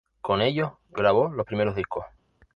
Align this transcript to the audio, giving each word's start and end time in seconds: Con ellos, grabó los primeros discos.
Con 0.19 0.41
ellos, 0.41 0.71
grabó 0.89 1.27
los 1.29 1.45
primeros 1.45 1.75
discos. 1.75 2.05